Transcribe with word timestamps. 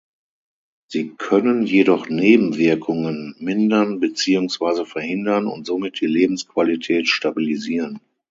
Sie 0.87 1.13
können 1.15 1.61
jedoch 1.61 2.09
Nebenwirkungen 2.09 3.35
mindern 3.37 3.99
beziehungsweise 3.99 4.83
verhindern 4.87 5.45
und 5.45 5.67
somit 5.67 6.01
die 6.01 6.07
Lebensqualität 6.07 7.07
stabilisieren. 7.07 8.01